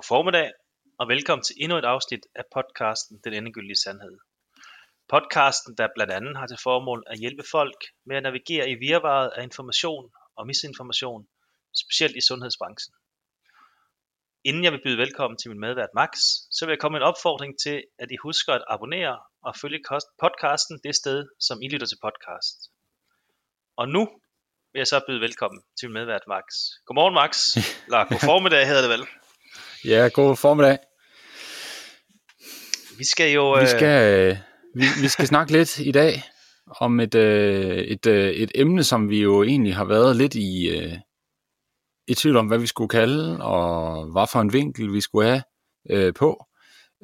[0.00, 0.52] God formiddag,
[0.98, 4.16] og velkommen til endnu et afsnit af podcasten Den Endegyldige Sandhed.
[5.08, 9.30] Podcasten, der blandt andet har til formål at hjælpe folk med at navigere i virvaret
[9.36, 11.22] af information og misinformation,
[11.82, 12.94] specielt i sundhedsbranchen.
[14.44, 16.10] Inden jeg vil byde velkommen til min medvært Max,
[16.56, 19.82] så vil jeg komme med en opfordring til, at I husker at abonnere og følge
[20.22, 22.58] podcasten det sted, som I lytter til podcast.
[23.76, 24.02] Og nu
[24.72, 26.44] vil jeg så byde velkommen til min medvært Max.
[26.86, 27.32] Godmorgen Max,
[27.86, 29.06] eller god formiddag hedder det vel.
[29.84, 30.78] Ja, god formiddag.
[32.98, 33.52] Vi skal jo...
[33.60, 34.36] Vi skal, øh,
[34.74, 36.22] vi, vi skal snakke lidt i dag
[36.66, 40.68] om et, øh, et, øh, et emne, som vi jo egentlig har været lidt i,
[40.68, 40.92] øh,
[42.08, 45.42] i tvivl om, hvad vi skulle kalde, og hvad for en vinkel vi skulle have
[45.90, 46.44] øh, på.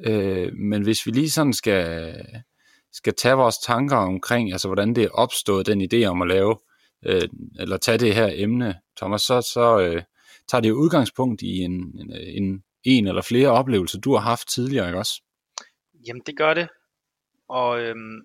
[0.05, 2.15] Øh, men hvis vi lige sådan skal,
[2.93, 6.57] skal tage vores tanker omkring, altså hvordan det er opstået, den idé om at lave,
[7.05, 10.03] øh, eller tage det her emne, Thomas, så, så øh,
[10.47, 14.47] tager det jo udgangspunkt i en, en, en, en eller flere oplevelser, du har haft
[14.47, 15.21] tidligere, ikke også?
[16.07, 16.67] Jamen det gør det.
[17.47, 18.21] Og øhm,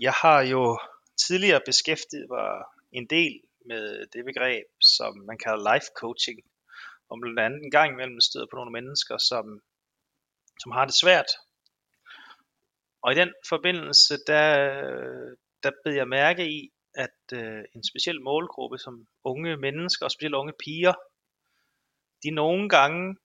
[0.00, 0.78] jeg har jo
[1.26, 6.38] tidligere beskæftiget mig en del med det begreb, som man kalder life coaching.
[7.08, 9.62] Og blandt andet en gang imellem støder på nogle mennesker, som,
[10.62, 11.30] som har det svært.
[13.02, 14.46] Og i den forbindelse, der,
[15.62, 20.34] der bed jeg mærke i, at øh, en speciel målgruppe som unge mennesker, og specielt
[20.34, 20.94] unge piger,
[22.22, 23.16] de nogle gange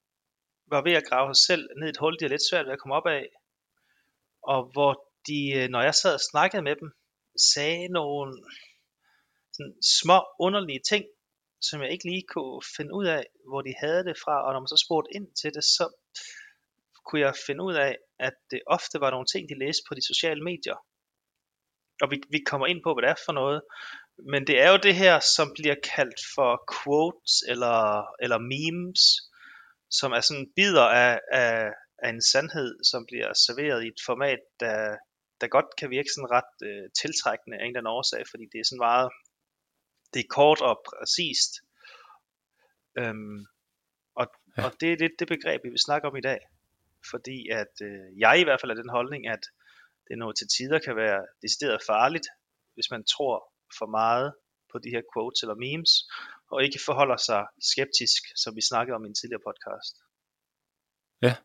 [0.71, 2.73] var ved at grave sig selv ned i et hul, de er lidt svært ved
[2.73, 3.25] at komme op af.
[4.43, 4.91] Og hvor
[5.27, 6.89] de, øh, når jeg sad og snakkede med dem,
[7.53, 8.31] sagde nogle
[9.53, 11.05] sådan små underlige ting,
[11.61, 14.59] som jeg ikke lige kunne finde ud af, hvor de havde det fra, og når
[14.59, 15.85] man så spurgte ind til det, så
[17.05, 20.07] kunne jeg finde ud af, at det ofte var nogle ting, de læste på de
[20.11, 20.77] sociale medier.
[22.01, 23.61] Og vi, vi kommer ind på, hvad det er for noget,
[24.31, 27.77] men det er jo det her, som bliver kaldt for quotes eller,
[28.23, 29.01] eller memes,
[29.99, 31.71] som er sådan bider af, af,
[32.03, 34.97] af en sandhed, som bliver serveret i et format, der,
[35.41, 38.59] der godt kan virke sådan ret øh, tiltrækkende af en eller anden årsag, fordi det
[38.59, 39.09] er sådan meget,
[40.13, 41.51] det er kort og præcist.
[42.99, 43.39] Øhm,
[44.19, 44.25] og,
[44.57, 44.65] ja.
[44.65, 46.41] og det er lidt det begreb, vi vil snakke om i dag.
[47.11, 49.43] Fordi at øh, jeg i hvert fald er den holdning, at
[50.07, 52.27] det noget til tider kan være decideret farligt,
[52.75, 53.35] hvis man tror
[53.79, 54.33] for meget
[54.71, 55.91] på de her quotes eller memes,
[56.51, 59.95] og ikke forholder sig skeptisk, som vi snakkede om i en tidligere podcast.
[61.21, 61.35] Ja.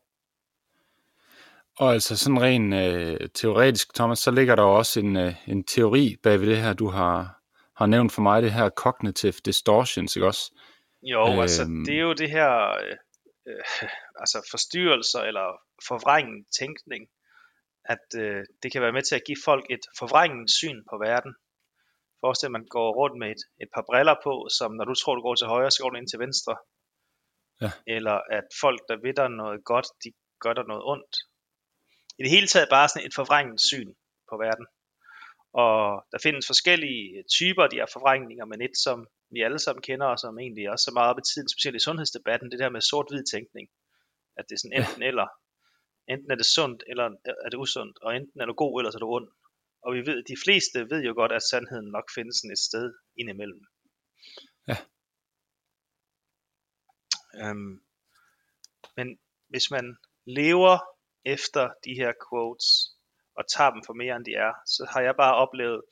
[1.79, 6.17] Og altså sådan rent øh, teoretisk, Thomas, så ligger der også en, øh, en teori
[6.23, 7.41] bag ved det her, du har,
[7.77, 10.55] har nævnt for mig, det her cognitive distortions, ikke også?
[11.03, 12.51] Jo, øhm, altså det er jo det her,
[12.85, 12.97] øh,
[13.49, 13.89] øh,
[14.23, 15.47] altså forstyrrelser eller
[15.89, 17.09] forvrænget tænkning,
[17.85, 21.35] at øh, det kan være med til at give folk et forvrænget syn på verden.
[22.21, 24.95] Forestil dig, at man går rundt med et, et par briller på, som når du
[24.95, 26.55] tror, du går til højre, så går du ind til venstre.
[27.63, 27.71] Ja.
[27.97, 30.09] Eller at folk, der ved dig noget godt, de
[30.45, 31.15] gør dig noget ondt.
[32.19, 33.91] I det hele taget bare sådan et forvrænget syn
[34.31, 34.67] på verden.
[35.65, 35.79] Og
[36.13, 38.99] der findes forskellige typer af de her forvrængninger, men et, som
[39.35, 41.87] vi alle sammen kender, og som egentlig også er meget op i tiden, specielt i
[41.87, 43.67] sundhedsdebatten, det der med sort-hvid tænkning.
[44.39, 45.09] At det er sådan enten ja.
[45.09, 45.29] eller.
[46.13, 47.07] Enten er det sundt, eller
[47.45, 49.29] er det usundt, og enten er du god, eller så er du ond.
[49.87, 52.87] Og vi ved, de fleste ved jo godt, at sandheden nok findes et sted
[53.21, 53.63] indimellem.
[54.69, 54.77] Ja.
[57.41, 57.75] Øhm,
[58.97, 59.09] men
[59.49, 59.87] hvis man
[60.27, 60.77] lever
[61.25, 62.69] efter de her quotes,
[63.39, 65.83] og tager dem for mere end de er, så har jeg bare oplevet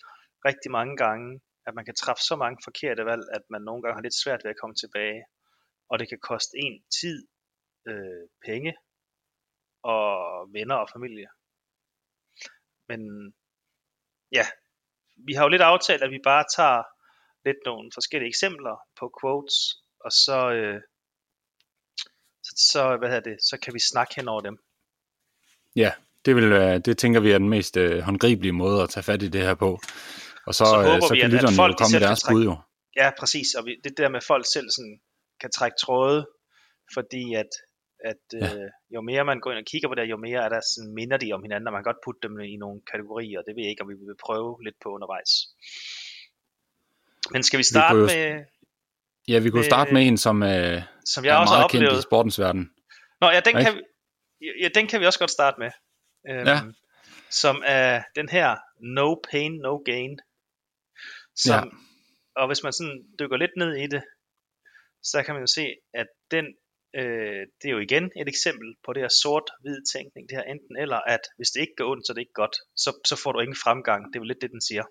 [0.49, 3.97] rigtig mange gange, at man kan træffe så mange forkerte valg, at man nogle gange
[3.97, 5.23] har lidt svært ved at komme tilbage.
[5.91, 7.19] Og det kan koste en tid,
[7.89, 8.73] øh, penge
[9.83, 10.07] og
[10.57, 11.29] venner og familie.
[12.89, 13.01] Men
[14.35, 14.47] ja,
[15.27, 16.83] vi har jo lidt aftalt, at vi bare tager
[17.47, 19.57] lidt nogle forskellige eksempler på quotes,
[20.05, 20.81] og så, øh,
[22.47, 24.57] så, så, hvad hedder det, så kan vi snakke hen over dem.
[25.77, 25.93] Ja,
[26.25, 26.51] det, vil,
[26.85, 29.55] det tænker vi er den mest øh, håndgribelige måde at tage fat i det her
[29.55, 29.81] på.
[30.47, 32.01] Og så, så, øh, håber så vi, kan at, lytterne at folk jo komme med
[32.07, 32.57] deres trække, bud jo.
[32.97, 33.55] Ja, præcis.
[33.55, 35.01] Og vi, det der med, at folk selv sådan,
[35.41, 36.29] kan trække tråde,
[36.95, 37.53] fordi at
[38.11, 38.39] at ja.
[38.39, 40.95] øh, jo mere man går ind og kigger på det, jo mere er der sådan,
[40.95, 43.57] minder de om hinanden, og man kan godt putte dem i nogle kategorier, og det
[43.57, 45.33] ved jeg ikke, om vi vil prøve lidt på undervejs.
[47.31, 48.45] Men skal vi starte vi jo, med...
[49.29, 51.89] Ja, vi kunne med, starte med en, som, øh, som jeg er også meget oplevet.
[51.89, 52.65] kendt i sportens verden.
[53.21, 53.83] Nå, ja, den, kan vi,
[54.63, 55.71] ja, den kan vi også godt starte med.
[56.29, 56.61] Øhm, ja.
[57.31, 60.21] Som er den her No Pain, No Gain.
[61.37, 62.41] Som, ja.
[62.41, 64.03] Og hvis man sådan dykker lidt ned i det,
[65.03, 66.47] så kan man jo se, at den
[67.01, 70.77] øh, det er jo igen et eksempel på det her sort-hvid tænkning, det her enten
[70.85, 73.33] eller, at hvis det ikke går ondt, så er det ikke godt, så, så får
[73.33, 74.01] du ingen fremgang.
[74.07, 74.85] Det er jo lidt det, den siger.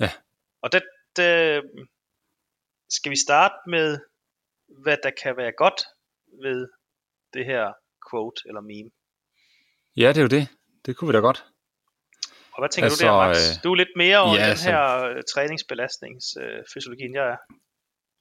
[0.00, 0.10] Ja.
[0.62, 0.82] Og det,
[1.16, 1.62] det
[2.96, 3.98] skal vi starte med,
[4.84, 5.80] hvad der kan være godt
[6.44, 6.68] ved
[7.34, 7.64] det her
[8.10, 8.90] quote eller meme.
[9.96, 10.44] Ja, det er jo det.
[10.86, 11.44] Det kunne vi da godt.
[12.52, 13.36] Og hvad tænker altså, du der, Max?
[13.36, 17.38] Øh, du er lidt mere over ja, den altså, her øh, træningsbelastningsfysiologi, end jeg er.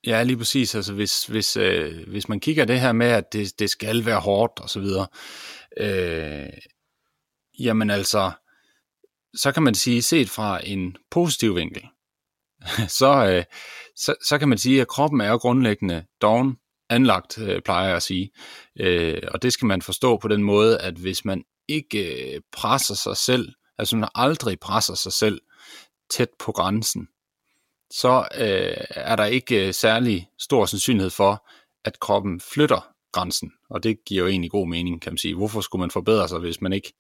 [0.06, 0.76] Ja, lige præcis.
[0.76, 4.20] Altså, hvis, hvis, øh, hvis man kigger det her med, at det, det skal være
[4.20, 5.08] hårdt og så videre,
[5.78, 6.50] øh,
[7.60, 8.32] jamen altså,
[9.36, 11.84] så kan man sige, set fra en positiv vinkel,
[13.00, 13.44] så, øh,
[13.96, 16.58] så, så kan man sige, at kroppen er grundlæggende doven
[16.90, 18.32] anlagt, øh, plejer jeg at sige.
[18.80, 22.96] Øh, og det skal man forstå på den måde, at hvis man ikke øh, presser
[22.96, 25.42] sig selv, altså man aldrig presser sig selv
[26.10, 27.08] tæt på grænsen,
[27.92, 31.48] så øh, er der ikke øh, særlig stor sandsynlighed for,
[31.86, 33.52] at kroppen flytter grænsen.
[33.70, 35.36] Og det giver jo egentlig god mening, kan man sige.
[35.36, 36.94] Hvorfor skulle man forbedre sig, hvis man ikke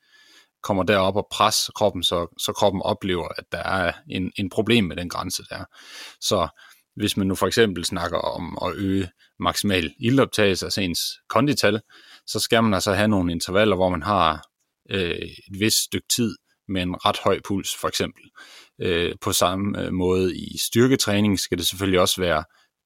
[0.63, 4.83] kommer derop og presser kroppen, så, så kroppen oplever, at der er en, en problem
[4.83, 5.65] med den grænse der.
[6.21, 6.47] Så
[6.95, 10.99] hvis man nu for eksempel snakker om at øge maksimal ildoptagelse, altså ens
[11.29, 11.81] kondital,
[12.27, 14.47] så skal man altså have nogle intervaller, hvor man har
[14.89, 16.35] øh, et vist stykke tid
[16.67, 18.23] med en ret høj puls, for eksempel.
[18.81, 22.43] Øh, på samme øh, måde i styrketræning skal det selvfølgelig også være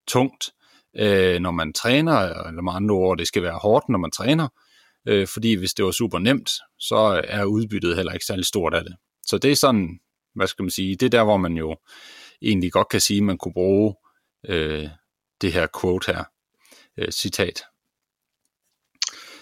[0.07, 0.51] tungt,
[0.97, 2.13] øh, når man træner,
[2.47, 4.47] eller med andre ord, det skal være hårdt, når man træner,
[5.07, 8.83] øh, fordi hvis det var super nemt, så er udbyttet heller ikke særlig stort af
[8.83, 8.95] det.
[9.25, 9.99] Så det er sådan,
[10.35, 11.77] hvad skal man sige, det er der, hvor man jo
[12.41, 13.95] egentlig godt kan sige, at man kunne bruge
[14.47, 14.89] øh,
[15.41, 16.23] det her quote her,
[16.97, 17.63] øh, citat.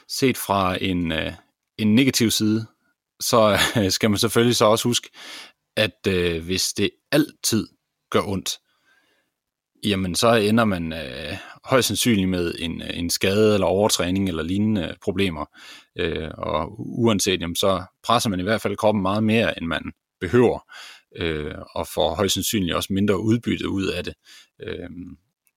[0.08, 1.34] Set fra en, øh,
[1.78, 2.66] en negativ side,
[3.20, 5.10] så øh, skal man selvfølgelig så også huske,
[5.76, 7.68] at øh, hvis det altid
[8.12, 8.58] gør ondt,
[9.84, 14.44] jamen så ender man øh, højst sandsynligt med en, øh, en skade eller overtræning eller
[14.44, 15.46] lignende problemer.
[15.96, 19.92] Øh, og uanset, jamen, så presser man i hvert fald kroppen meget mere, end man
[20.20, 20.72] behøver,
[21.16, 24.14] øh, og får højst sandsynligt også mindre udbytte ud af det
[24.62, 24.90] øh,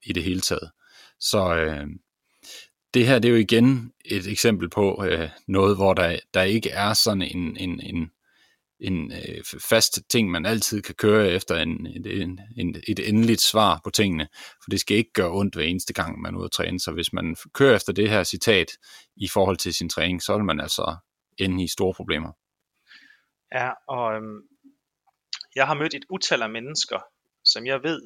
[0.02, 0.70] i det hele taget.
[1.20, 1.86] Så øh,
[2.94, 6.70] det her det er jo igen et eksempel på øh, noget, hvor der, der ikke
[6.70, 8.10] er sådan en, en, en
[8.82, 13.80] en øh, fast ting, man altid kan køre efter en, en, en, et endeligt svar
[13.84, 16.52] på tingene, for det skal ikke gøre ondt hver eneste gang, man er ude at
[16.52, 16.80] træne.
[16.80, 18.68] Så hvis man kører efter det her citat
[19.16, 20.96] i forhold til sin træning, så vil man altså
[21.38, 22.32] ende i store problemer.
[23.54, 24.40] Ja, og øhm,
[25.54, 27.00] jeg har mødt et utal af mennesker,
[27.44, 28.00] som jeg ved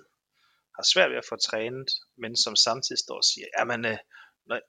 [0.77, 3.99] har svært ved at få trænet, men som samtidig står og siger, jamen øh,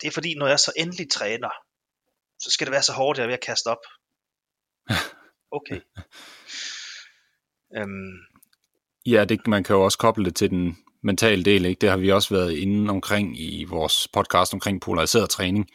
[0.01, 1.49] det er fordi, når jeg så endelig træner,
[2.39, 3.83] så skal det være så hårdt, at jeg er ved at kaste op.
[5.51, 5.81] Okay.
[7.81, 8.13] um...
[9.05, 11.79] Ja, det, man kan jo også koble det til den mentale del, ikke?
[11.79, 15.69] det har vi også været inde omkring i vores podcast omkring polariseret træning.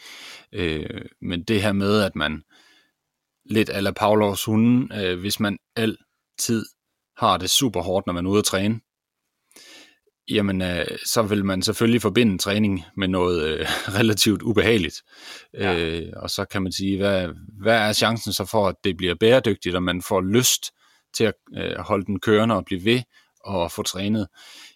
[0.52, 2.42] Øh, men det her med, at man
[3.44, 6.64] lidt ala Pavlovs hunde, øh, hvis man altid
[7.16, 8.80] har det super hårdt, når man er ude at træne,
[10.28, 13.66] jamen øh, så vil man selvfølgelig forbinde træning med noget øh,
[13.98, 15.02] relativt ubehageligt.
[15.54, 15.78] Ja.
[15.78, 17.28] Øh, og så kan man sige, hvad,
[17.62, 20.72] hvad er chancen så for, at det bliver bæredygtigt, og man får lyst
[21.14, 23.02] til at øh, holde den kørende og blive ved
[23.44, 24.28] og få trænet?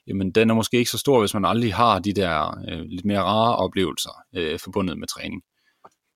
[0.06, 3.04] Jamen den er måske ikke så stor, hvis man aldrig har de der øh, lidt
[3.04, 5.42] mere rare oplevelser øh, forbundet med træning.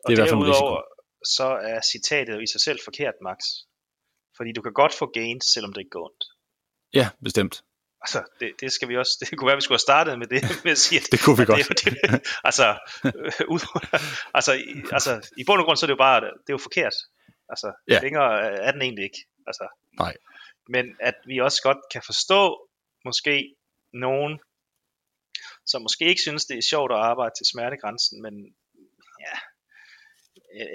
[0.05, 0.77] Og det er i hvert fald en risiko.
[1.25, 3.38] så er citatet i sig selv forkert, Max.
[4.37, 6.25] Fordi du kan godt få gains, selvom det ikke går ondt.
[6.94, 7.62] Ja, bestemt
[8.05, 10.26] altså, det, det skal vi også, det kunne være, at vi skulle have startet med
[10.26, 11.69] det, med at sige, at, det kunne vi godt.
[11.69, 11.94] Det, det,
[12.49, 12.67] altså,
[13.05, 13.61] øh, ud,
[14.38, 16.67] altså, i, altså, i bund og grund, så er det jo bare, det er jo
[16.69, 16.96] forkert.
[17.53, 18.01] Altså, ja.
[18.01, 18.31] længere
[18.67, 19.20] er den egentlig ikke.
[19.46, 19.67] Altså,
[19.98, 20.15] Nej.
[20.69, 22.41] Men at vi også godt kan forstå,
[23.05, 23.55] måske
[23.93, 24.41] nogen,
[25.67, 28.34] som måske ikke synes, det er sjovt at arbejde til smertegrænsen, men
[29.24, 29.36] ja,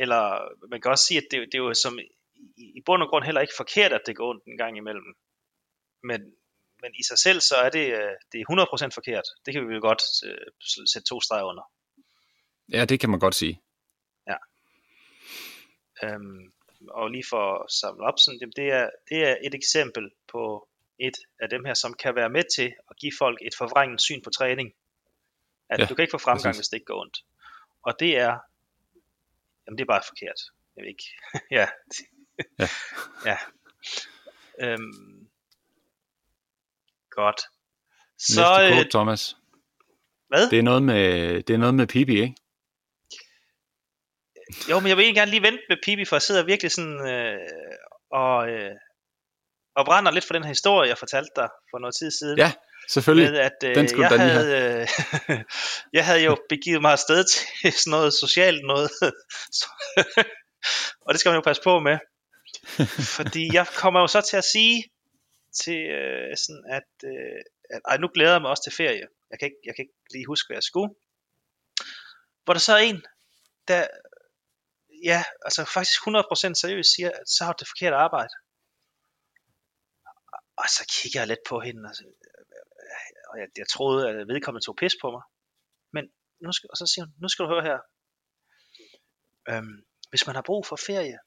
[0.03, 0.21] eller
[0.71, 1.99] man kan også sige, at det, det er jo som
[2.63, 5.09] i, i bund og grund heller ikke forkert, at det går ondt en gang imellem.
[6.03, 6.19] Men,
[6.85, 8.45] men i sig selv, så er det, øh, det er
[8.89, 9.27] 100% forkert.
[9.45, 10.47] Det kan vi jo godt øh,
[10.93, 11.65] sætte to streger under.
[12.71, 13.61] Ja, det kan man godt sige.
[14.29, 14.37] Ja.
[16.03, 16.53] Øhm,
[16.89, 21.17] og lige for at samle op, sådan, det, er, det er et eksempel på et
[21.39, 24.29] af dem her, som kan være med til at give folk et forvrænget syn på
[24.29, 24.73] træning.
[25.69, 26.59] At ja, du kan ikke få fremgang, præcis.
[26.59, 27.17] hvis det ikke går ondt.
[27.81, 28.33] Og det er,
[29.63, 30.39] jamen det er bare forkert.
[30.75, 31.07] Jeg ved ikke.
[31.57, 31.67] ja.
[32.59, 32.67] ja.
[33.25, 33.37] ja.
[34.59, 35.24] Øhm,
[37.15, 37.41] Godt.
[38.19, 39.37] Så, Næste quote, øh, Thomas.
[40.27, 40.49] Hvad?
[40.49, 41.03] Det er noget med,
[41.43, 42.35] det er noget med Pibi, ikke?
[44.69, 47.07] Jo, men jeg vil egentlig gerne lige vente med Pibi, for jeg sidder virkelig sådan
[47.07, 47.37] øh,
[48.11, 48.71] og, øh,
[49.75, 52.37] og brænder lidt for den her historie, jeg fortalte dig for noget tid siden.
[52.37, 52.51] Ja,
[52.89, 53.31] selvfølgelig.
[53.31, 54.87] Med at, øh, den skulle jeg, havde,
[55.29, 55.39] øh,
[55.97, 57.23] jeg havde jo begivet mig afsted
[57.61, 58.89] til sådan noget socialt noget,
[61.05, 61.97] og det skal man jo passe på med.
[63.17, 64.83] Fordi jeg kommer jo så til at sige,
[65.63, 69.07] til øh, sådan at, øh, at ej, nu glæder jeg mig også til ferie.
[69.31, 70.95] Jeg kan ikke, jeg kan ikke lige huske, hvad jeg skulle.
[72.43, 73.05] Hvor der så er en,
[73.67, 73.87] der,
[75.03, 78.33] ja, altså faktisk 100% seriøst siger, at så har du det forkerte arbejde.
[80.61, 82.03] Og så kigger jeg lidt på hende, og, så,
[83.29, 85.23] og jeg, jeg troede, at vedkommende tog pis på mig.
[85.95, 86.03] Men
[86.43, 87.79] nu skal, og så siger hun, nu skal du høre her.
[89.49, 89.77] Øhm,
[90.09, 91.19] hvis man har brug for ferie,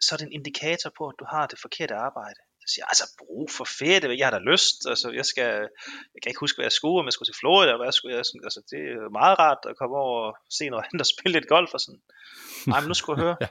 [0.00, 2.40] så er det en indikator på, at du har det forkerte arbejde.
[2.66, 5.50] Så siger jeg, altså brug for ferie, det, jeg har da lyst, altså jeg skal,
[6.14, 8.12] jeg kan ikke huske, hvad jeg skulle, om jeg skulle til Florida, hvad jeg skulle,
[8.14, 11.34] jeg, altså det er meget rart at komme over og se noget andet og spille
[11.36, 12.02] lidt golf og sådan.
[12.70, 13.36] Nej, men nu skal du høre.
[13.44, 13.50] ja.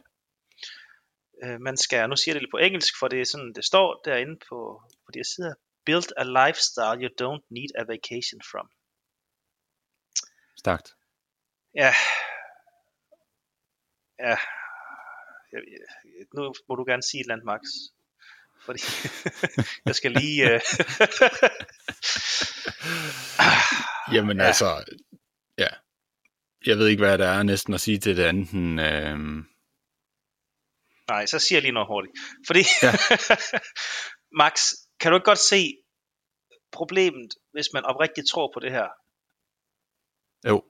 [1.44, 3.66] øh, man skal, nu siger jeg det lidt på engelsk, for det er sådan, det
[3.72, 4.58] står derinde på,
[5.06, 5.54] på de her sider,
[5.86, 8.68] build a lifestyle you don't need a vacation from.
[10.64, 10.88] Stærkt.
[11.84, 11.92] Ja.
[14.20, 14.38] Ja.
[15.52, 17.62] Jeg, jeg, nu må du gerne sige et eller andet, Max.
[18.66, 18.82] Fordi
[19.86, 20.56] jeg skal lige...
[20.56, 20.62] Uh...
[24.14, 24.44] Jamen ja.
[24.44, 24.84] altså,
[25.58, 25.68] ja.
[26.66, 28.80] Jeg ved ikke, hvad der er næsten at sige til det andet.
[28.80, 29.18] Øh...
[31.08, 32.14] Nej, så siger jeg lige noget hurtigt.
[32.48, 32.92] Fordi, ja.
[34.42, 35.62] Max, kan du ikke godt se
[36.72, 38.88] problemet, hvis man oprigtigt tror på det her?
[40.50, 40.64] Jo.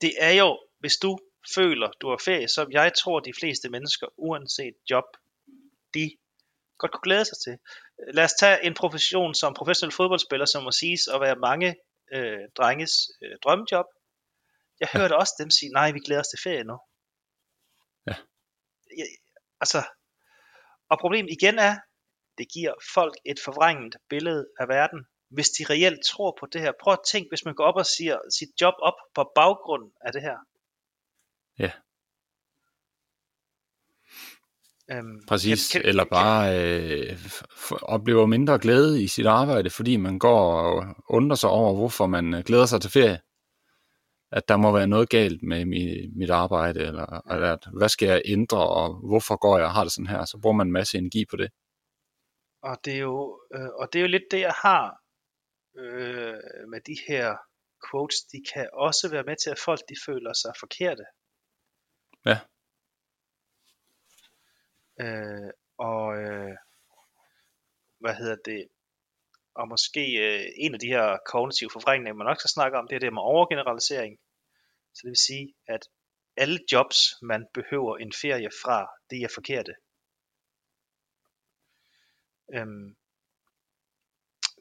[0.00, 1.18] Det er jo, hvis du
[1.54, 5.04] føler, du har ferie, som jeg tror, de fleste mennesker, uanset job,
[5.94, 6.16] de
[6.82, 7.54] godt kunne glæde sig til.
[8.16, 11.68] Lad os tage en profession som professionel fodboldspiller, som må siges at være mange
[12.16, 13.86] øh, drenges øh, drømmejob.
[14.80, 14.98] Jeg ja.
[14.98, 16.76] hørte også dem sige, nej, vi glæder os til ferie nu.
[18.08, 18.14] Ja.
[18.98, 19.06] Jeg,
[19.60, 19.80] altså,
[20.90, 21.74] og problemet igen er,
[22.38, 26.72] det giver folk et forvrænget billede af verden, hvis de reelt tror på det her.
[26.82, 30.12] Prøv at tænke, hvis man går op og siger sit job op på baggrund af
[30.12, 30.38] det her.
[31.58, 31.72] Ja.
[34.92, 37.18] Øhm, Præcis, kan, kan, eller bare øh,
[37.82, 42.34] oplever mindre glæde i sit arbejde, fordi man går og undrer sig over, hvorfor man
[42.34, 43.20] øh, glæder sig til ferie.
[44.32, 48.08] At der må være noget galt med mit, mit arbejde, eller at, at, hvad skal
[48.08, 50.72] jeg ændre, og hvorfor går jeg og har det sådan her, så bruger man en
[50.72, 51.50] masse energi på det.
[52.62, 55.00] Og det er jo, øh, og det er jo lidt det, jeg har
[55.78, 56.34] øh,
[56.72, 57.36] med de her
[57.90, 58.20] quotes.
[58.32, 61.04] De kan også være med til, at folk de føler sig forkerte.
[62.26, 62.38] Ja.
[65.02, 66.56] Øh, og øh,
[68.00, 68.68] hvad hedder det?
[69.54, 72.96] Og måske øh, en af de her kognitive forvrængninger, man nok skal snakke om, det
[72.96, 74.18] er det med overgeneralisering.
[74.94, 75.82] Så det vil sige, at
[76.36, 78.78] alle jobs, man behøver en ferie fra,
[79.10, 79.74] det er forkerte.
[82.54, 82.96] Øhm,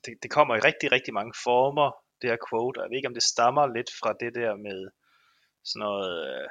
[0.05, 1.89] det, det kommer i rigtig, rigtig mange former,
[2.21, 4.79] det her quote, og jeg ved ikke, om det stammer lidt fra det der med
[5.69, 6.47] sådan noget, øh,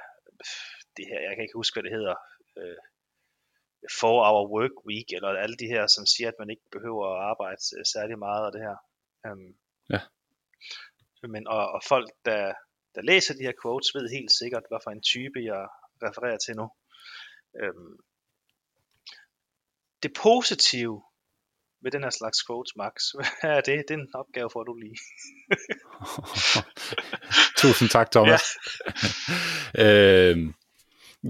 [0.97, 2.17] det her, jeg kan ikke huske, hvad det hedder,
[2.59, 2.83] øh,
[4.01, 7.61] 4-hour work week, eller alle de her, som siger, at man ikke behøver at arbejde
[7.95, 8.77] særlig meget af det her.
[9.29, 9.55] Um,
[9.95, 10.01] ja.
[11.35, 12.53] Men, og, og folk, der,
[12.95, 15.63] der læser de her quotes, ved helt sikkert, hvad for en type jeg
[16.07, 16.67] refererer til nu.
[17.63, 17.93] Um,
[20.03, 21.03] det positive
[21.83, 23.85] ved den her slags quotes, Max, hvad er det?
[23.89, 24.99] Det er en opgave for du lige.
[27.63, 28.43] Tusind tak, Thomas.
[29.75, 30.31] Ja.
[30.31, 30.55] øhm,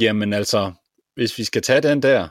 [0.00, 0.72] jamen altså,
[1.14, 2.28] hvis vi skal tage den der,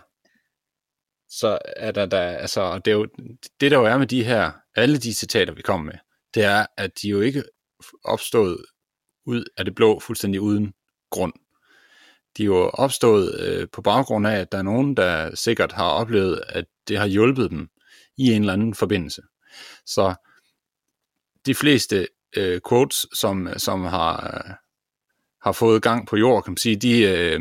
[1.30, 3.08] så er der, der altså, det, er jo,
[3.62, 6.00] det der jo er med de her, alle de citater, vi kommer med,
[6.34, 7.44] det er, at de jo ikke
[8.04, 8.58] opstået
[9.26, 10.74] ud af det blå, fuldstændig uden
[11.10, 11.34] grund.
[12.38, 15.90] De er jo opstået øh, på baggrund af, at der er nogen, der sikkert har
[15.90, 17.70] oplevet, at det har hjulpet dem
[18.18, 19.22] i en eller anden forbindelse.
[19.86, 20.16] Så
[21.46, 22.08] de fleste
[22.38, 24.54] øh, quotes, som, som har, øh,
[25.42, 27.40] har fået gang på jord, kan man sige, de, øh,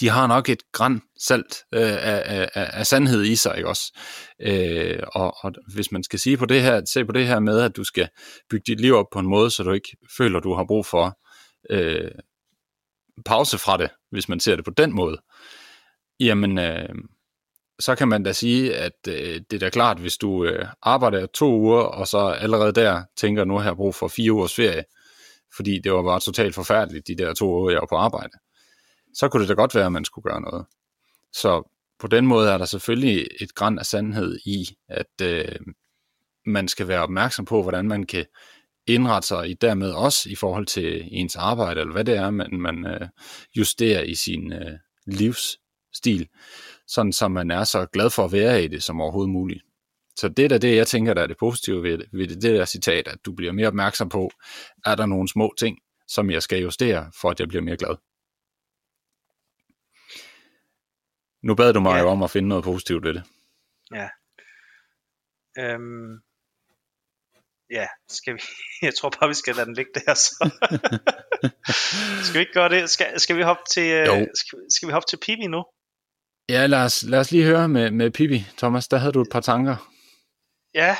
[0.00, 3.98] de har nok et græn salt øh, af, af, af sandhed i sig, ikke også?
[4.40, 7.60] Øh, og, og hvis man skal sige på det her, se på det her med,
[7.60, 8.08] at du skal
[8.50, 11.18] bygge dit liv op på en måde, så du ikke føler, du har brug for
[11.70, 12.10] øh,
[13.24, 15.18] pause fra det, hvis man ser det på den måde,
[16.20, 16.88] jamen, øh,
[17.80, 21.26] så kan man da sige, at øh, det er da klart, hvis du øh, arbejder
[21.26, 24.84] to uger, og så allerede der tænker, nu har jeg brug for fire ugers ferie,
[25.56, 28.38] fordi det var bare totalt forfærdeligt, de der to uger, jeg var på arbejde
[29.14, 30.66] så kunne det da godt være, at man skulle gøre noget.
[31.32, 35.56] Så på den måde er der selvfølgelig et græn af sandhed i, at øh,
[36.46, 38.26] man skal være opmærksom på, hvordan man kan
[38.86, 42.48] indrette sig i dermed også i forhold til ens arbejde, eller hvad det er, man,
[42.52, 43.08] man øh,
[43.56, 46.28] justerer i sin øh, livsstil,
[46.86, 49.62] sådan som man er så glad for at være i det som overhovedet muligt.
[50.16, 52.42] Så det er da det, jeg tænker, der er det positive ved det, ved det,
[52.42, 54.30] det der citat, at du bliver mere opmærksom på,
[54.86, 55.78] er der nogle små ting,
[56.08, 57.96] som jeg skal justere, for at jeg bliver mere glad.
[61.44, 62.02] Nu bad du mig ja.
[62.02, 63.24] jo om at finde noget positivt ved det.
[63.94, 64.08] Ja.
[65.58, 66.12] Øhm,
[67.70, 68.42] ja, skal vi,
[68.86, 70.50] jeg tror bare, vi skal lade den ligge der, så.
[72.24, 72.90] skal vi ikke gøre det?
[72.90, 75.64] Skal, skal vi hoppe til, øh, skal, skal vi hoppe til Pippi nu?
[76.48, 78.40] Ja, lad os, lad os lige høre med, med Pippi.
[78.58, 79.76] Thomas, der havde du et par tanker.
[80.74, 80.96] Ja,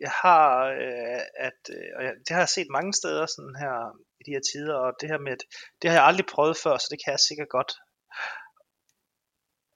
[0.00, 0.44] jeg har,
[0.84, 3.74] øh, at, øh, og jeg, det har jeg set mange steder sådan her
[4.20, 5.42] i de her tider, og det her med, at,
[5.82, 7.72] det har jeg aldrig prøvet før, så det kan jeg sikkert godt.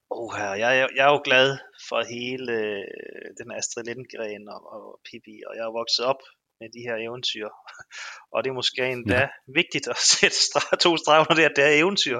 [0.09, 1.57] Oh, her, jeg, jeg, jeg er jo glad
[1.89, 6.21] for hele øh, den Astrid Lindgren og, og Pippi, og jeg er vokset op
[6.59, 7.47] med de her eventyr.
[8.33, 9.27] Og det er måske endda ja.
[9.61, 12.19] vigtigt at sætte stra- to streger under det, at det er eventyr.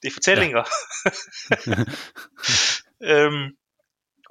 [0.00, 0.64] Det er fortællinger.
[3.02, 3.10] Ja.
[3.10, 3.46] øhm,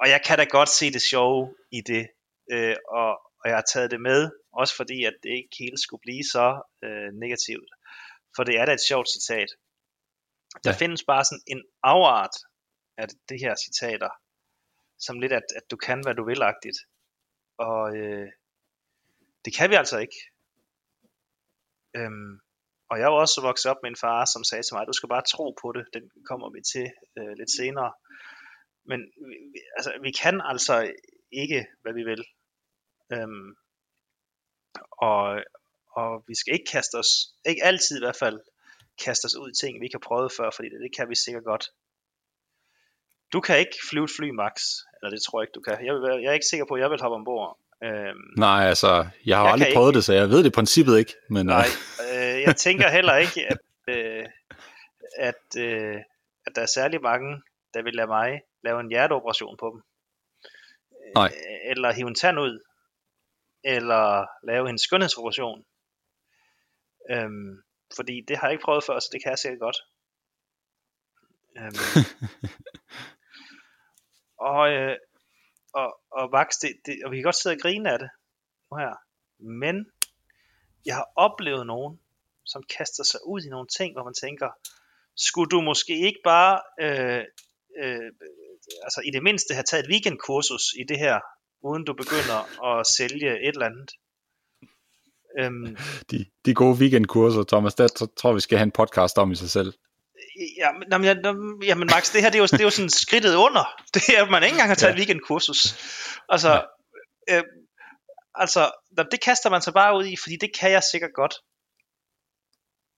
[0.01, 2.08] og jeg kan da godt se det sjove i det,
[2.51, 3.10] øh, og,
[3.42, 6.48] og jeg har taget det med, også fordi at det ikke helt skulle blive så
[6.86, 7.70] øh, negativt.
[8.36, 9.50] For det er da et sjovt citat.
[10.63, 10.78] Der ja.
[10.82, 12.36] findes bare sådan en afart
[12.98, 14.10] af det her citater,
[15.00, 16.79] som lidt at, at du kan, hvad du vil-agtigt.
[17.57, 18.27] Og øh,
[19.45, 20.19] det kan vi altså ikke.
[21.95, 22.39] Øhm,
[22.91, 25.10] og jeg var også vokset op med en far, som sagde til mig, du skal
[25.10, 27.91] bare tro på det, den kommer vi til øh, lidt senere.
[28.89, 29.36] Men vi,
[29.77, 30.75] altså, vi kan altså
[31.31, 32.24] ikke, hvad vi vil.
[33.13, 33.50] Øhm,
[34.91, 35.24] og,
[36.00, 37.12] og vi skal ikke kaste os,
[37.45, 38.39] ikke altid i hvert fald,
[39.05, 41.15] kaste os ud i ting, vi ikke har prøvet før, fordi det, det kan vi
[41.15, 41.65] sikkert godt.
[43.34, 44.54] Du kan ikke flyve et fly, Max.
[44.96, 45.86] Eller det tror jeg ikke, du kan.
[45.86, 47.60] Jeg, vil, jeg er ikke sikker på, at jeg vil hoppe ombord.
[47.84, 50.58] Øhm, Nej, altså, jeg har jeg aldrig prøvet ikke, det, så jeg ved det i
[50.60, 51.14] princippet ikke.
[51.30, 51.66] Men, nej,
[52.14, 54.26] øh, jeg tænker heller ikke, at, øh,
[55.18, 55.96] at, øh,
[56.46, 57.42] at der er særlig mange,
[57.74, 59.82] der vil lade mig lave en hjerteoperation på dem.
[61.16, 61.32] Nej.
[61.66, 62.60] Eller hive en tand ud.
[63.64, 65.66] Eller lave en skønhedsoperation.
[67.12, 67.62] Øhm,
[67.96, 69.78] fordi det har jeg ikke prøvet før, så det kan jeg sikkert godt.
[71.58, 72.06] Øhm,
[74.50, 74.98] og, øh,
[75.74, 78.10] og, og Vax, det, det, og vi kan godt sidde og grine af det
[78.71, 78.93] nu her.
[79.39, 79.86] Men
[80.86, 82.00] jeg har oplevet nogen,
[82.45, 84.50] som kaster sig ud i nogle ting, hvor man tænker,
[85.15, 87.23] skulle du måske ikke bare, øh,
[87.84, 88.12] øh,
[88.84, 91.19] altså i det mindste have taget et weekendkursus i det her,
[91.62, 93.91] uden du begynder at sælge et eller andet.
[95.39, 95.77] Øhm,
[96.12, 99.49] de, de gode weekendkurser, Thomas, der tror vi skal have en podcast om i sig
[99.49, 99.73] selv.
[100.58, 103.36] Ja, men, jamen, jamen Max, det her det er, jo, det er jo sådan skridtet
[103.36, 103.65] under.
[103.93, 104.97] Det er, at man ikke engang har taget ja.
[104.97, 105.62] weekendkursus.
[106.30, 106.51] Altså,
[107.27, 107.38] ja.
[107.38, 107.43] øh,
[108.36, 108.71] altså,
[109.12, 111.34] det kaster man sig bare ud i, fordi det kan jeg sikkert godt.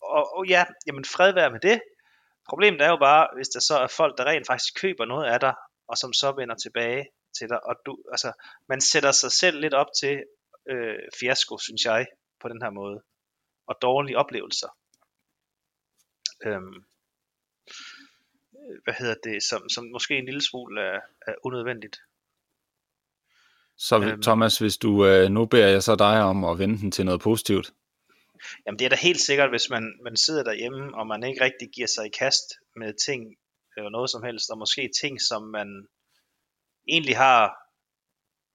[0.02, 1.82] Og, og ja, jamen fred være med det.
[2.50, 5.40] Problemet er jo bare, hvis der så er folk, der rent faktisk køber noget af
[5.40, 5.54] dig,
[5.88, 7.06] og som så vender tilbage
[7.38, 8.32] til dig, og du, altså,
[8.70, 10.24] man sætter sig selv lidt op til
[10.70, 12.06] øh, fiasko, synes jeg,
[12.42, 13.02] på den her måde,
[13.68, 14.70] og dårlige oplevelser.
[16.46, 16.86] Øhm,
[18.84, 21.98] hvad hedder det, som, som måske en lille smule er, er unødvendigt.
[23.78, 26.92] Så øhm, Thomas, hvis du, øh, nu beder jeg så dig om at vende den
[26.92, 27.74] til noget positivt.
[28.66, 31.70] Jamen det er da helt sikkert, hvis man, man sidder derhjemme, og man ikke rigtig
[31.76, 33.22] giver sig i kast med ting,
[33.78, 35.88] eller noget som helst, og måske ting, som man
[36.88, 37.56] egentlig har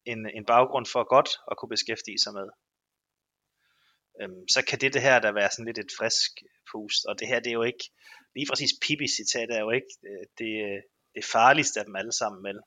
[0.04, 2.48] en, en baggrund for godt at kunne beskæftige sig med.
[4.20, 6.30] Øhm, så kan det, det her der være sådan lidt et frisk
[6.70, 7.84] pust, og det her det er jo ikke,
[8.34, 10.82] lige præcis Pippi citat er jo ikke øh, det, øh,
[11.14, 12.60] det farligste af dem alle sammen, vel?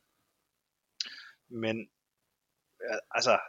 [1.63, 1.91] Men
[3.17, 3.39] altså,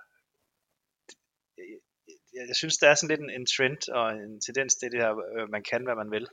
[2.32, 5.00] jeg, jeg synes, der er sådan lidt en, en trend og en tendens til det
[5.00, 6.26] her, øh, man kan, hvad man vil.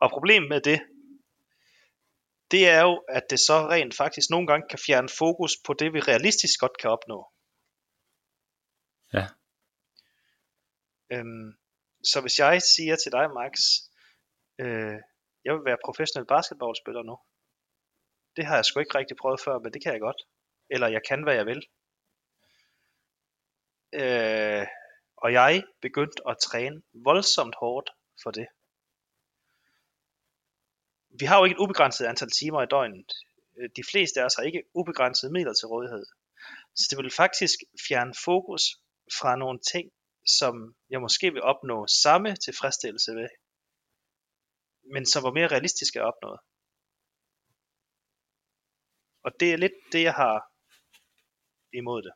[0.00, 0.80] Og problemet med det,
[2.50, 5.92] det er jo, at det så rent faktisk nogle gange kan fjerne fokus på det,
[5.92, 7.32] vi realistisk godt kan opnå.
[9.12, 9.26] Ja.
[11.12, 11.52] Øhm,
[12.04, 13.52] så hvis jeg siger til dig, Max,
[14.58, 14.98] øh,
[15.44, 17.16] jeg vil være professionel basketballspiller nu.
[18.36, 20.20] Det har jeg sgu ikke rigtig prøvet før, men det kan jeg godt.
[20.70, 21.62] Eller jeg kan, hvad jeg vil.
[24.02, 24.66] Øh,
[25.16, 27.90] og jeg begyndte at træne voldsomt hårdt
[28.22, 28.46] for det.
[31.20, 33.12] Vi har jo ikke et ubegrænset antal timer i døgnet.
[33.58, 36.04] Øh, de fleste af os har ikke ubegrænset midler til rådighed.
[36.74, 38.62] Så det vil faktisk fjerne fokus
[39.18, 39.86] fra nogle ting,
[40.38, 43.28] som jeg måske vil opnå samme tilfredsstillelse ved,
[44.92, 46.38] men som var mere realistiske at opnå.
[49.24, 50.42] Og det er lidt det, jeg har
[51.72, 52.12] imod det.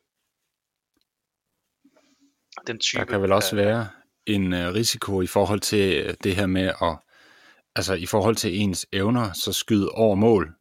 [2.67, 3.89] Den type, der kan vel også af, være
[4.25, 6.97] en uh, risiko i forhold til uh, det her med at,
[7.75, 10.55] altså i forhold til ens evner, så skyde over mål.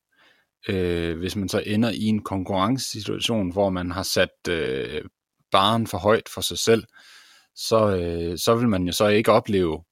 [0.69, 5.09] Uh, hvis man så ender i en konkurrencesituation, hvor man har sat uh,
[5.51, 6.85] baren for højt for sig selv,
[7.55, 9.85] så, øh, så vil man jo så ikke opleve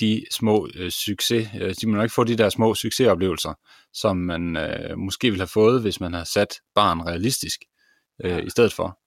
[0.00, 3.54] de små øh, succes, øh, de vil ikke få de der små succesoplevelser,
[3.92, 7.60] som man øh, måske ville have fået, hvis man har sat barn realistisk
[8.24, 8.38] øh, ja.
[8.38, 8.98] i stedet for.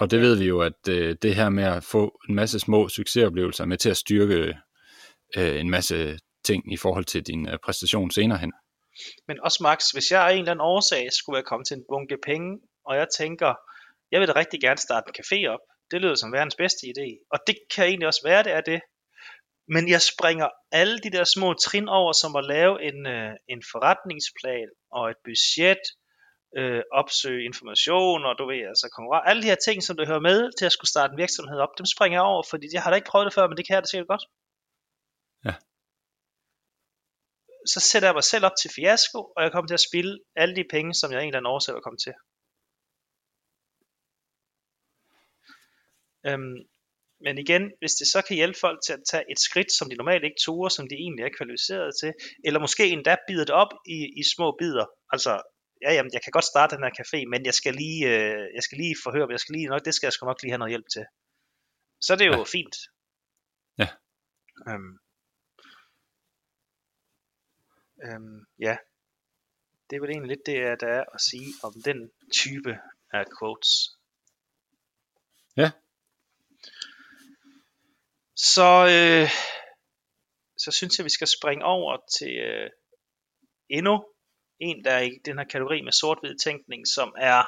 [0.00, 2.88] Og det ved vi jo, at øh, det her med at få en masse små
[2.88, 4.54] succesoplevelser er med til at styrke
[5.36, 8.52] øh, en masse ting i forhold til din øh, præstation senere hen.
[9.28, 11.84] Men også Max, hvis jeg af en eller anden årsag skulle være kommet til en
[11.88, 13.54] bunke penge, og jeg tænker,
[14.12, 15.64] jeg vil da rigtig gerne starte en café op.
[15.90, 17.08] Det lyder som verdens bedste idé.
[17.32, 18.80] Og det kan egentlig også være, det er det.
[19.74, 20.48] Men jeg springer
[20.80, 25.20] alle de der små trin over, som at lave en, øh, en forretningsplan og et
[25.24, 25.82] budget,
[26.58, 30.26] øh, opsøge information, og du ved, altså konkurrence, alle de her ting, som du hører
[30.30, 32.90] med til at skulle starte en virksomhed op, dem springer jeg over, fordi jeg har
[32.90, 34.24] da ikke prøvet det før, men det kan jeg da sikkert godt.
[35.46, 35.54] Ja.
[37.72, 40.54] Så sætter jeg mig selv op til fiasko, og jeg kommer til at spille alle
[40.56, 42.14] de penge, som jeg en eller anden årsag var kommet til.
[46.28, 46.58] Øhm,
[47.20, 49.96] men igen, hvis det så kan hjælpe folk til at tage et skridt, som de
[49.96, 52.12] normalt ikke turer, som de egentlig er kvalificeret til,
[52.44, 54.86] eller måske endda bider det op i, i små bidder.
[55.12, 55.32] Altså,
[55.82, 58.62] ja, jamen, jeg kan godt starte den her café, men jeg skal lige, øh, jeg
[58.62, 60.74] skal lige forhøre, jeg skal lige, nok, det skal jeg sgu nok lige have noget
[60.74, 61.04] hjælp til.
[62.00, 62.52] Så det er jo ja.
[62.56, 62.76] fint.
[63.82, 63.88] Ja.
[64.68, 64.94] Øhm,
[68.06, 68.76] øhm, ja.
[69.90, 72.78] Det er vel egentlig lidt det, der er at sige om den type
[73.12, 73.72] af quotes.
[75.56, 75.70] Ja.
[78.38, 79.28] Så, øh,
[80.58, 82.70] så synes jeg, vi skal springe over til øh,
[83.68, 84.04] endnu
[84.58, 87.44] en, der er i den her kategori med sort-hvid tænkning, som er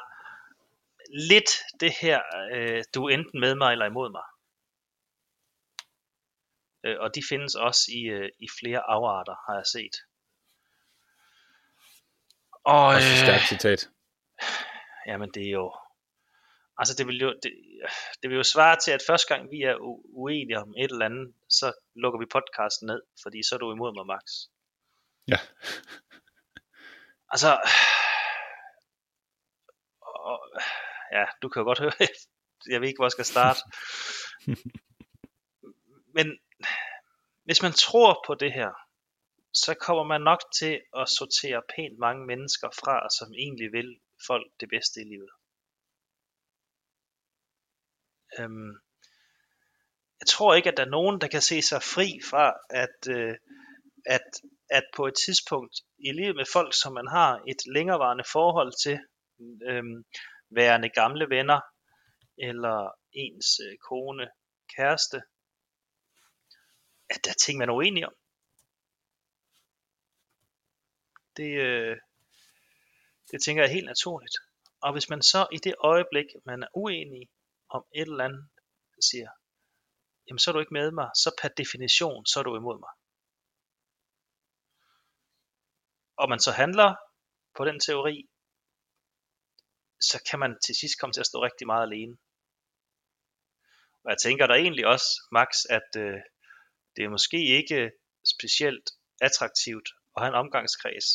[1.28, 1.50] lidt
[1.80, 2.20] det her,
[2.52, 4.26] øh, du er enten med mig eller imod mig.
[6.84, 9.96] Øh, og de findes også i, øh, i flere afarter, har jeg set.
[12.64, 13.88] Og, også et stærkt citat.
[15.06, 15.74] Jamen det er jo,
[16.80, 17.52] altså det vil jo, det,
[18.22, 19.76] det vil jo svare til, at første gang vi er
[20.22, 23.92] uenige om et eller andet, så lukker vi podcasten ned, fordi så er du imod
[23.94, 24.24] mig, Max.
[25.32, 25.38] Ja.
[27.34, 27.50] altså,
[30.30, 30.38] og,
[31.12, 31.92] ja, du kan jo godt høre,
[32.72, 33.60] jeg ved ikke, hvor jeg skal starte.
[36.16, 36.38] Men
[37.44, 38.72] hvis man tror på det her,
[39.52, 44.46] så kommer man nok til at sortere pænt mange mennesker fra, som egentlig vil folk
[44.60, 45.30] det bedste i livet.
[48.38, 48.72] Øhm,
[50.20, 53.36] jeg tror ikke, at der er nogen, der kan se sig fri fra, at, øh,
[54.06, 54.26] at,
[54.70, 58.98] at på et tidspunkt i livet med folk, som man har et længerevarende forhold til,
[59.68, 60.04] øhm,
[60.50, 61.60] værende gamle venner,
[62.38, 64.28] eller ens øh, kone,
[64.76, 65.22] kæreste,
[67.10, 68.14] at der er ting, man er uenig om.
[71.36, 71.96] Det, øh,
[73.30, 74.36] det tænker jeg er helt naturligt.
[74.80, 77.28] Og hvis man så i det øjeblik, man er uenig
[77.70, 78.48] om et eller andet,
[79.10, 79.30] siger,
[80.26, 82.94] jamen så er du ikke med mig, så per definition, så er du imod mig.
[86.22, 86.90] Og man så handler
[87.56, 88.16] på den teori,
[90.00, 92.16] så kan man til sidst komme til at stå rigtig meget alene.
[94.04, 96.18] Og jeg tænker der egentlig også, Max, at øh,
[96.96, 97.90] det er måske ikke
[98.34, 98.86] specielt
[99.20, 101.08] attraktivt at have en omgangskreds,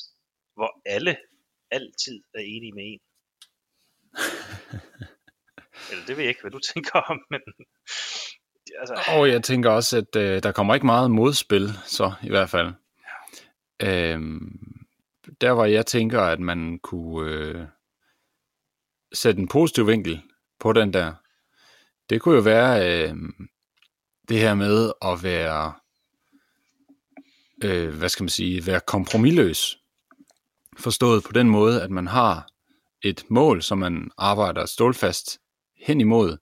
[0.53, 1.17] hvor alle
[1.71, 3.01] altid er enige med en.
[5.91, 7.39] Eller det ved jeg ikke, hvad du tænker om, men...
[8.79, 9.03] Altså...
[9.07, 12.73] Og jeg tænker også, at øh, der kommer ikke meget modspil, så i hvert fald.
[13.81, 14.13] Ja.
[14.13, 14.59] Øhm,
[15.41, 17.65] der hvor jeg tænker, at man kunne øh,
[19.13, 20.21] sætte en positiv vinkel
[20.59, 21.13] på den der,
[22.09, 23.15] det kunne jo være øh,
[24.29, 25.73] det her med at være,
[27.63, 29.77] øh, hvad skal man sige, være kompromilløs.
[30.77, 32.47] Forstået på den måde, at man har
[33.01, 35.39] et mål, som man arbejder stålfast
[35.77, 36.37] hen imod,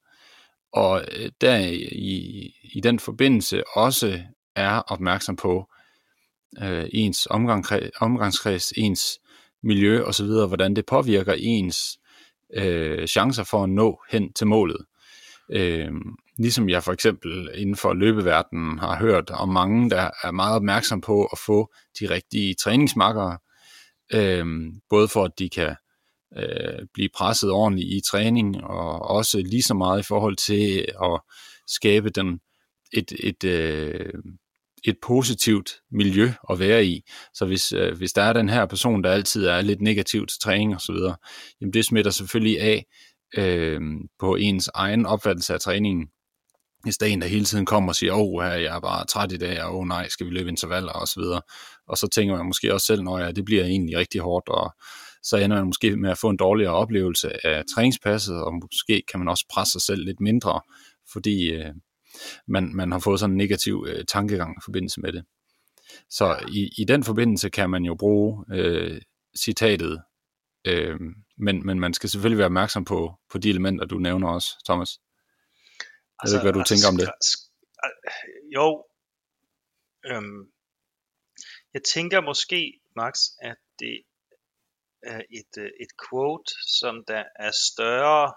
[0.72, 1.56] og øh, der
[1.92, 4.20] i, i den forbindelse også
[4.56, 5.70] er opmærksom på
[6.62, 7.64] øh, ens omgang,
[8.00, 9.18] omgangskreds, ens
[9.62, 11.98] miljø osv., hvordan det påvirker ens
[12.54, 14.86] øh, chancer for at nå hen til målet.
[15.50, 15.90] Øh,
[16.38, 21.00] ligesom jeg for eksempel inden for løbeverdenen har hørt om mange, der er meget opmærksom
[21.00, 23.38] på at få de rigtige træningsmakkere,
[24.14, 24.46] øh,
[24.90, 25.76] både for at de kan
[26.36, 31.20] øh, blive presset ordentligt i træning, og også lige så meget i forhold til at
[31.68, 32.40] skabe den,
[32.92, 34.12] et, et, øh,
[34.84, 37.02] et positivt miljø at være i.
[37.34, 40.40] Så hvis, øh, hvis der er den her person, der altid er lidt negativ til
[40.40, 40.96] træning osv.,
[41.60, 42.86] jamen det smitter selvfølgelig af
[43.36, 43.80] øh,
[44.18, 46.08] på ens egen opfattelse af træningen.
[46.82, 49.06] Hvis der er en, der hele tiden kommer og siger, åh, oh, jeg er bare
[49.06, 51.42] træt i dag, og oh, nej, skal vi løbe intervaller og så videre.
[51.86, 54.74] Og så tænker man måske også selv, når ja, det bliver egentlig rigtig hårdt, og
[55.24, 59.20] så ender man måske med at få en dårligere oplevelse af træningspasset, og måske kan
[59.20, 60.60] man også presse sig selv lidt mindre,
[61.12, 61.74] fordi øh,
[62.46, 65.24] man, man har fået sådan en negativ øh, tankegang i forbindelse med det.
[66.10, 69.00] Så i, i den forbindelse kan man jo bruge øh,
[69.38, 70.02] citatet,
[70.64, 71.00] øh,
[71.38, 75.00] men, men man skal selvfølgelig være opmærksom på, på de elementer, du nævner også, Thomas.
[76.22, 77.08] Jeg ved ikke, hvad du altså, tænker om det.
[78.54, 78.84] Jo,
[80.06, 80.50] øhm,
[81.74, 84.02] jeg tænker måske, Max, at det
[85.40, 88.34] et, øh, et quote, som der er større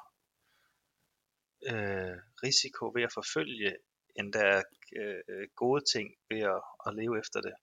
[1.72, 3.78] øh, risiko ved at forfølge,
[4.16, 4.64] end der er
[5.02, 7.54] øh, gode ting ved at, at leve efter det.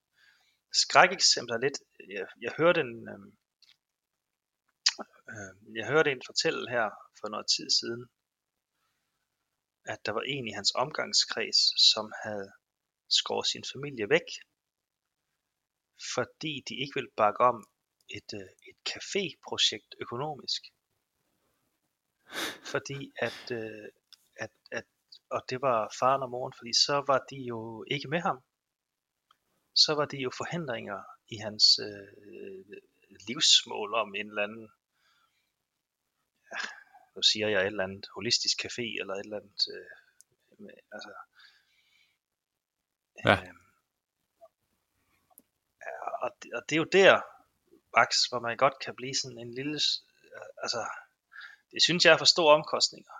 [0.73, 3.19] Skrækeksempler er lidt, jeg, jeg hørte en, øh,
[5.31, 6.89] øh, jeg hørte en fortælle her
[7.19, 8.03] for noget tid siden,
[9.85, 11.61] at der var en i hans omgangskreds,
[11.93, 12.51] som havde
[13.09, 14.29] skåret sin familie væk,
[16.15, 17.57] fordi de ikke ville bakke om
[18.09, 20.61] et, øh, et caféprojekt økonomisk.
[22.71, 23.87] Fordi at, øh,
[24.35, 24.85] at, at,
[25.29, 28.43] og det var faren og moren, fordi så var de jo ikke med ham.
[29.75, 32.65] Så var de jo forhindringer i hans øh,
[33.27, 34.71] livsmål om en eller anden,
[36.51, 36.57] ja,
[37.15, 39.89] nu siger jeg et eller andet holistisk café, eller et eller andet, øh,
[40.91, 41.13] altså,
[43.25, 43.35] ja.
[43.43, 43.53] Øh,
[46.21, 47.21] og, det, og det er jo der,
[47.97, 49.79] Max, hvor man godt kan blive sådan en lille,
[50.63, 50.81] altså,
[51.71, 53.15] det synes jeg er for store omkostninger.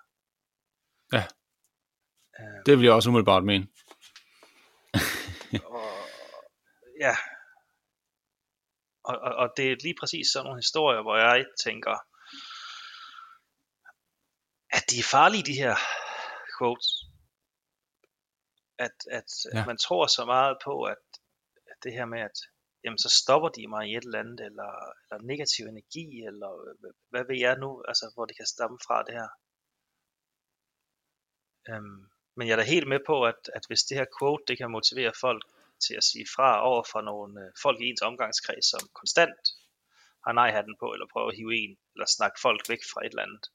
[1.14, 1.24] Ja,
[2.40, 3.68] øh, det vil jeg også umiddelbart mene.
[5.78, 5.92] og,
[7.06, 7.16] ja,
[9.04, 11.96] og, og, og det er lige præcis sådan nogle historier, hvor jeg tænker,
[14.78, 15.76] at de er farlige, de her
[16.58, 16.90] quotes.
[18.78, 19.60] At, at, ja.
[19.60, 21.04] at man tror så meget på, at,
[21.72, 22.38] at det her med, at
[22.86, 24.72] jamen så stopper de mig i et eller andet, eller,
[25.04, 29.04] eller negativ energi, eller øh, hvad ved jeg nu, altså hvor det kan stamme fra
[29.04, 29.30] det her.
[31.70, 32.02] Øhm,
[32.36, 34.72] men jeg er da helt med på, at, at hvis det her quote, det kan
[34.72, 35.44] motivere folk
[35.86, 39.42] til at sige fra over for nogle øh, folk i ens omgangskreds, som konstant
[40.26, 43.28] har nej-hatten på, eller prøver at hive en, eller snakke folk væk fra et eller
[43.28, 43.46] andet,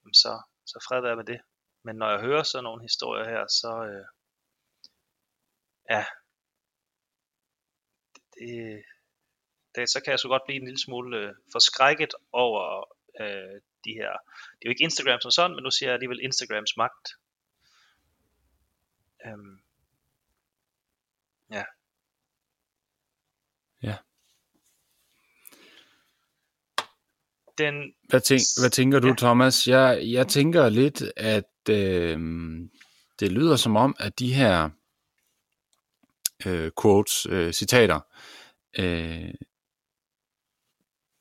[0.00, 0.32] jamen så,
[0.66, 1.40] så fred være med det.
[1.84, 4.06] Men når jeg hører sådan nogle historier her, så øh,
[5.90, 6.04] ja,
[8.38, 8.82] det,
[9.74, 12.84] det, så kan jeg så godt blive en lille smule øh, forskrækket over
[13.20, 14.12] øh, de her.
[14.56, 17.08] Det er jo ikke Instagram som sådan, men nu siger jeg alligevel Instagrams magt.
[19.26, 19.58] Øhm,
[21.50, 21.64] ja.
[23.82, 23.96] Ja.
[27.58, 29.14] Den, hvad, tænk, hvad tænker du, ja.
[29.14, 29.68] Thomas?
[29.68, 32.18] Jeg, jeg tænker lidt, at øh,
[33.20, 34.70] det lyder som om, at de her
[36.46, 38.00] øh, quotes, øh, citater,
[38.78, 39.34] øh,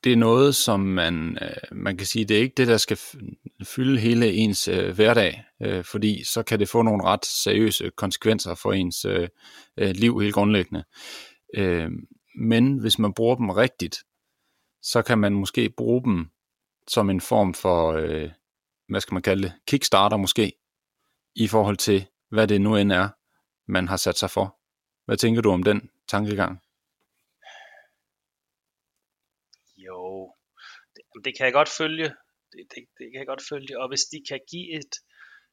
[0.03, 2.97] det er noget, som man, øh, man kan sige, det er ikke det, der skal
[3.63, 8.55] fylde hele ens øh, hverdag, øh, fordi så kan det få nogle ret seriøse konsekvenser
[8.55, 9.29] for ens øh,
[9.77, 10.83] øh, liv helt grundlæggende.
[11.55, 11.91] Øh,
[12.39, 13.97] men hvis man bruger dem rigtigt,
[14.81, 16.27] så kan man måske bruge dem
[16.87, 18.29] som en form for, øh,
[18.89, 20.53] hvad skal man kalde det, kickstarter måske,
[21.35, 23.09] i forhold til, hvad det nu end er,
[23.71, 24.62] man har sat sig for.
[25.05, 26.53] Hvad tænker du om den tankegang?
[29.77, 30.33] Jo,
[30.95, 32.07] det, det kan jeg godt følge.
[32.51, 33.79] Det, det, det kan jeg godt følge.
[33.81, 34.93] Og hvis de kan give et,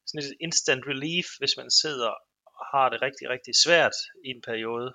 [0.05, 2.11] sådan et instant relief, hvis man sidder
[2.59, 4.89] og har det rigtig, rigtig svært i en periode,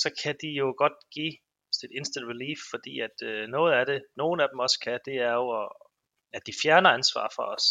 [0.00, 1.34] så kan de jo godt give
[1.84, 5.16] et instant relief, fordi at øh, noget af det, nogle af dem også kan, det
[5.30, 5.46] er jo,
[6.36, 7.66] at de fjerner ansvar for os.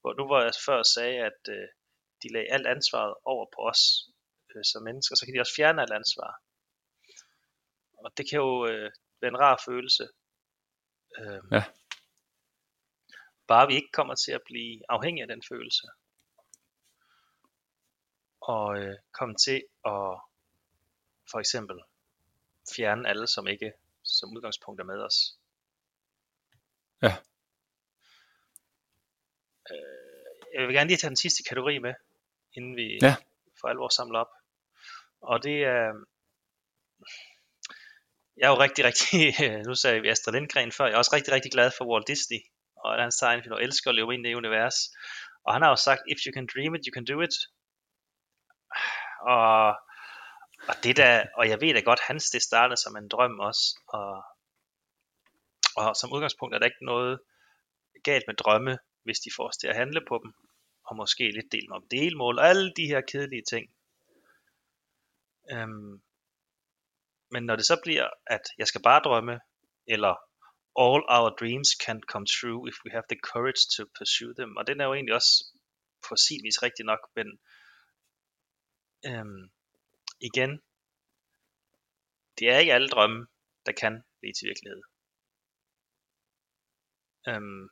[0.00, 1.66] Hvor nu hvor jeg før sagde, at øh,
[2.22, 3.82] de lagde alt ansvaret over på os,
[4.56, 6.42] øh, som mennesker, så kan de også fjerne alt ansvar.
[8.04, 8.90] Og det kan jo øh,
[9.20, 10.08] være en rar følelse.
[11.18, 11.64] Øh, ja.
[13.46, 15.86] Bare vi ikke kommer til at blive afhængige af den følelse.
[18.40, 20.20] Og øh, komme til at
[21.30, 21.76] for eksempel
[22.76, 25.38] fjerne alle, som ikke som udgangspunkt er med os.
[27.02, 27.16] Ja.
[29.70, 30.06] Øh,
[30.54, 31.94] jeg vil gerne lige tage den sidste kategori med,
[32.52, 33.16] inden vi ja.
[33.60, 34.35] for alvor samler op.
[35.20, 35.92] Og det er,
[38.36, 39.34] jeg er jo rigtig, rigtig,
[39.68, 42.40] nu sagde vi Astrid Lindgren før, jeg er også rigtig, rigtig glad for Walt Disney,
[42.76, 44.76] og hans tegnefilm, og elsker at leve ind i det univers.
[45.44, 47.34] Og han har jo sagt, if you can dream it, you can do it.
[49.34, 49.68] Og,
[50.68, 53.64] og det der, og jeg ved da godt, hans det startede som en drøm også,
[53.88, 54.24] og,
[55.76, 57.20] og som udgangspunkt er der ikke noget
[58.04, 60.32] galt med drømme, hvis de får os til at handle på dem,
[60.86, 63.75] og måske lidt del om delmål, og alle de her kedelige ting.
[65.52, 66.02] Øhm,
[67.30, 69.40] men når det så bliver, at jeg skal bare drømme,
[69.86, 70.14] eller
[70.84, 74.66] all our dreams can come true if we have the courage to pursue them, og
[74.66, 75.32] den er jo egentlig også
[76.08, 77.26] på sin vis rigtig nok, men
[79.06, 79.50] øhm,
[80.20, 80.62] igen,
[82.38, 83.26] det er ikke alle drømme,
[83.66, 84.82] der kan blive til virkelighed.
[87.28, 87.68] Øhm,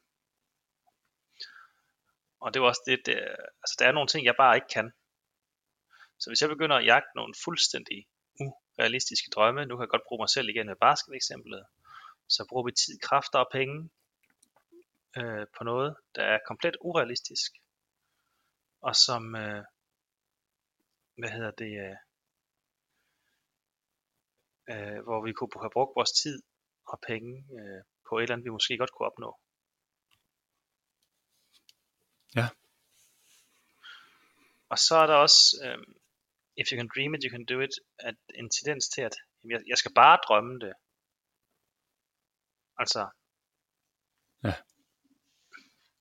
[2.41, 3.15] og det var også det, det,
[3.63, 4.93] altså der er nogle ting, jeg bare ikke kan.
[6.19, 8.07] Så hvis jeg begynder at jagte nogle fuldstændig
[8.41, 11.65] urealistiske drømme, nu kan jeg godt bruge mig selv igen med basket-eksemplet,
[12.29, 13.91] så bruger vi tid, kræfter og penge
[15.19, 17.53] øh, på noget, der er komplet urealistisk,
[18.81, 19.65] og som, øh,
[21.19, 21.97] hvad hedder det, øh,
[24.73, 26.43] øh, hvor vi kunne have brugt vores tid
[26.87, 29.39] og penge øh, på et eller andet, vi måske godt kunne opnå.
[32.37, 32.49] Ja.
[34.69, 35.79] Og så er der også, øh,
[36.61, 39.15] if you can dream it, you can do it, at en tendens til, at
[39.51, 40.73] jeg, jeg skal bare drømme det.
[42.79, 43.03] Altså.
[44.45, 44.55] Ja.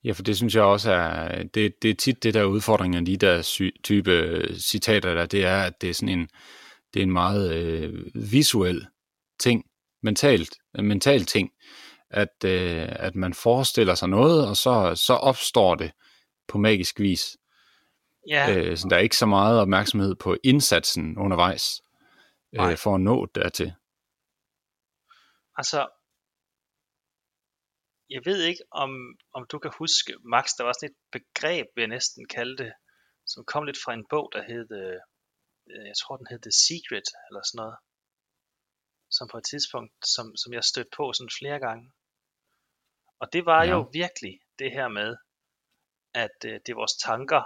[0.03, 3.05] Ja, for det synes jeg også er, det, det er tit det der udfordring af
[3.05, 6.29] de der sy- type øh, citater der, det er, at det er sådan en,
[6.93, 8.87] det er en meget øh, visuel
[9.39, 9.65] ting,
[10.01, 11.51] mentalt, øh, mental ting,
[12.09, 15.91] at, øh, at man forestiller sig noget, og så, så opstår det
[16.47, 17.37] på magisk vis.
[18.27, 18.55] Ja.
[18.55, 21.81] Øh, så der er ikke så meget opmærksomhed på indsatsen undervejs,
[22.53, 23.73] øh, for at nå dertil.
[25.57, 25.89] Altså,
[28.09, 28.91] jeg ved ikke, om,
[29.33, 32.73] om du kan huske, Max, der var sådan et begreb, vil jeg næsten kalde det,
[33.27, 34.99] som kom lidt fra en bog, der hed, øh,
[35.89, 37.77] jeg tror den hed The Secret, eller sådan noget,
[39.17, 41.85] som på et tidspunkt, som, som jeg stødte på sådan flere gange.
[43.21, 43.71] Og det var ja.
[43.71, 45.09] jo virkelig det her med,
[46.13, 47.43] at øh, det er vores tanker,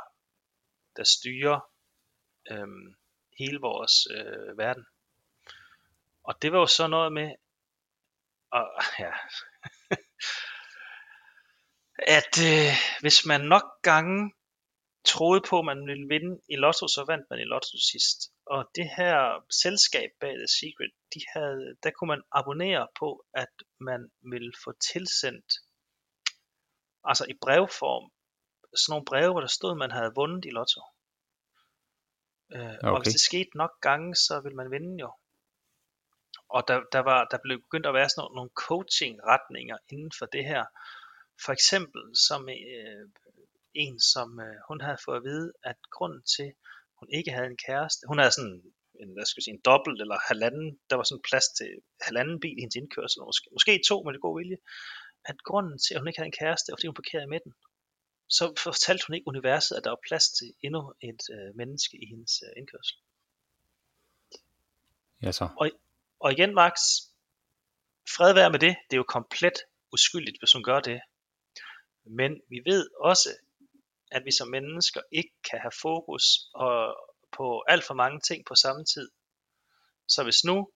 [0.97, 1.59] der styrer
[2.51, 2.67] øh,
[3.39, 4.85] hele vores øh, verden.
[6.23, 7.29] Og det var jo så noget med,
[8.51, 8.67] og
[9.03, 9.11] ja,
[12.19, 14.33] at øh, hvis man nok gange
[15.05, 18.19] troede på, at man ville vinde i Lotto, så vandt man i Lotto sidst.
[18.45, 19.15] Og det her
[19.63, 24.01] selskab bag The Secret, de havde, der kunne man abonnere på, at man
[24.33, 25.49] ville få tilsendt,
[27.03, 28.11] altså i brevform,
[28.75, 30.81] sådan nogle breve, hvor der stod, at man havde vundet i Lotto.
[32.55, 32.87] Øh, okay.
[32.91, 35.11] Og hvis det skete nok gange, så ville man vinde jo.
[36.49, 40.25] Og der, der, var, der blev begyndt at være sådan nogle, nogle coaching-retninger inden for
[40.25, 40.63] det her.
[41.45, 43.05] For eksempel som øh,
[43.73, 46.47] en, som øh, hun havde fået at vide, at grunden til,
[46.99, 48.57] hun ikke havde en kæreste, hun havde sådan
[49.01, 51.69] en, hvad skal jeg sige, en dobbelt eller halvanden, der var sådan plads til
[52.07, 54.57] halvanden bil i hendes indkørsel, måske, måske to med det gode vilje,
[55.29, 57.53] at grunden til, at hun ikke havde en kæreste, var fordi hun parkerede i midten.
[58.27, 62.05] Så fortalte hun ikke universet, at der var plads til endnu et øh, menneske i
[62.05, 62.97] hendes øh, indkørsel.
[65.23, 65.49] Ja så.
[65.57, 65.71] Og,
[66.19, 66.73] og igen, Max,
[68.15, 69.57] fred være med det, det er jo komplet
[69.93, 71.01] uskyldigt, hvis hun gør det.
[72.03, 73.29] Men vi ved også,
[74.11, 76.97] at vi som mennesker ikke kan have fokus og
[77.31, 79.11] på alt for mange ting på samme tid.
[80.07, 80.71] Så hvis nu,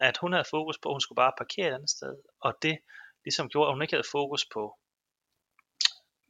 [0.00, 2.78] at hun havde fokus på, at hun skulle bare parkere et andet sted, og det
[3.24, 4.78] ligesom gjorde, at hun ikke havde fokus på,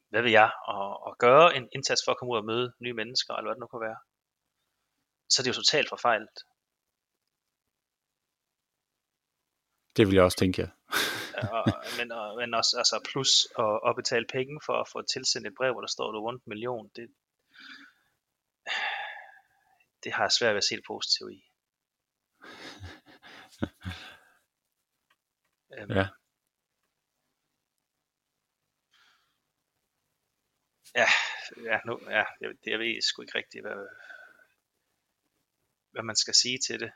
[0.08, 2.92] hvad vil jeg, og, og gøre en indsats for at komme ud og møde nye
[3.00, 4.00] mennesker, eller hvad det nu kan være,
[5.32, 6.36] så det er jo totalt forfejlet.
[9.96, 10.68] Det vil jeg også tænke, ja.
[11.56, 11.64] og,
[11.98, 15.54] men, og, men også altså plus at, at betale penge for at få tilsendt et
[15.58, 17.06] brev, hvor der står, du vundet en million, det,
[20.04, 21.40] det har jeg svært ved at se det positive i.
[25.78, 26.06] øhm, ja.
[30.96, 31.08] Ja,
[31.70, 33.80] ja, nu, ja jeg, jeg ved sgu ikke rigtigt, hvad,
[35.92, 36.92] hvad man skal sige til det.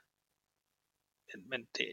[1.28, 1.88] Men, men det,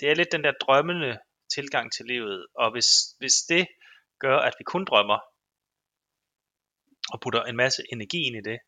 [0.00, 1.18] det er lidt den der drømmende
[1.54, 3.66] tilgang til livet, og hvis, hvis det
[4.18, 5.18] gør, at vi kun drømmer,
[7.12, 8.58] og putter en masse energi ind i det,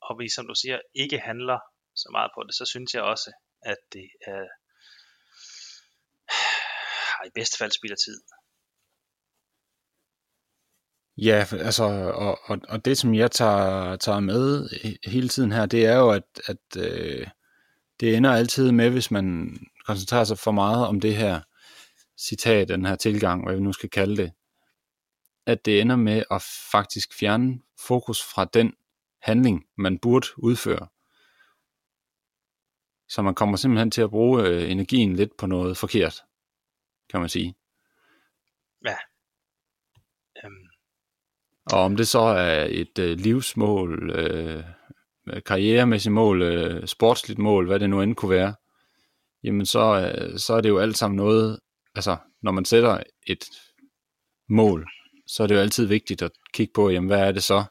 [0.00, 1.58] og vi, som du siger, ikke handler
[1.94, 4.44] så meget på det, så synes jeg også, at det er
[7.28, 8.18] i bedste fald spilder tid.
[11.22, 14.68] Ja, altså, og, og, og det som jeg tager, tager med
[15.10, 17.26] hele tiden her, det er jo, at, at øh,
[18.00, 21.40] det ender altid med, hvis man koncentrerer sig for meget om det her
[22.18, 24.32] citat, den her tilgang, hvad vi nu skal kalde det,
[25.46, 26.42] at det ender med at
[26.72, 28.72] faktisk fjerne fokus fra den
[29.22, 30.88] handling, man burde udføre.
[33.08, 36.22] Så man kommer simpelthen til at bruge øh, energien lidt på noget forkert,
[37.10, 37.54] kan man sige.
[38.84, 38.96] Ja.
[41.72, 44.64] Og om det så er et øh, livsmål, øh,
[45.32, 48.54] øh, karrieremæssigt mål, øh, sportsligt mål, hvad det nu end kunne være,
[49.44, 51.58] jamen så, øh, så er det jo alt sammen noget,
[51.94, 53.44] altså når man sætter et
[54.48, 54.86] mål,
[55.26, 57.64] så er det jo altid vigtigt at kigge på, jamen hvad er det så,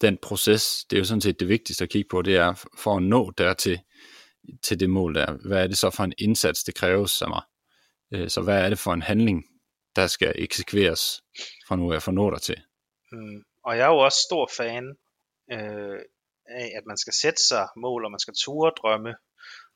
[0.00, 2.96] den proces, det er jo sådan set det vigtigste at kigge på, det er for
[2.96, 3.80] at nå dertil,
[4.62, 7.42] til det mål der, hvad er det så for en indsats, det kræves af mig?
[8.12, 9.44] Øh, så hvad er det for en handling,
[9.96, 11.22] der skal eksekveres
[11.68, 12.56] fra nu af for nå til.
[13.12, 13.44] Mm.
[13.62, 14.98] Og jeg er jo også stor fan
[15.52, 16.00] øh,
[16.46, 19.14] af, at man skal sætte sig mål, og man skal ture drømme.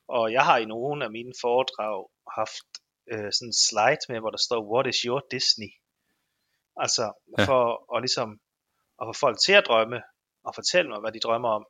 [0.07, 2.69] Og jeg har i nogle af mine foredrag haft
[3.11, 5.71] øh, sådan en slide med, hvor der står, what is your Disney?
[6.77, 7.45] Altså Ja.
[7.45, 8.41] for at ligesom
[9.01, 10.01] at få folk til at drømme,
[10.43, 11.65] og fortælle mig, hvad de drømmer om.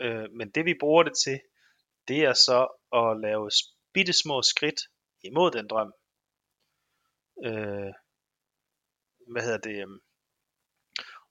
[0.00, 1.40] Øh, men det vi bruger det til,
[2.08, 2.58] det er så
[2.92, 3.50] at lave
[3.92, 4.80] bitte små skridt
[5.22, 5.92] imod den drøm.
[7.44, 7.92] Øh,
[9.32, 10.00] hvad hedder det?